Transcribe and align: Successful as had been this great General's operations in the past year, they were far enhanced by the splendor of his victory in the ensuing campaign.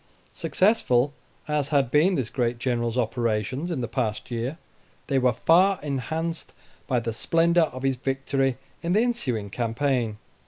Successful 0.33 1.13
as 1.47 1.67
had 1.67 1.91
been 1.91 2.15
this 2.15 2.31
great 2.31 2.57
General's 2.57 2.97
operations 2.97 3.69
in 3.69 3.81
the 3.81 3.87
past 3.87 4.31
year, 4.31 4.57
they 5.05 5.19
were 5.19 5.31
far 5.31 5.77
enhanced 5.83 6.53
by 6.87 6.99
the 6.99 7.13
splendor 7.13 7.65
of 7.69 7.83
his 7.83 7.97
victory 7.97 8.57
in 8.81 8.93
the 8.93 9.01
ensuing 9.03 9.51
campaign. 9.51 10.17